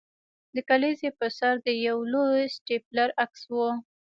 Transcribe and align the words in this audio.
د 0.55 0.57
کلیزې 0.69 1.09
پر 1.19 1.29
سر 1.37 1.53
د 1.65 1.67
یو 1.87 1.97
لوی 2.13 2.43
سټیپلر 2.55 3.09
عکس 3.23 3.41
و 3.53 3.55